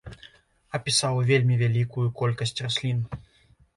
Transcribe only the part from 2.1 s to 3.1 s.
колькасць раслін.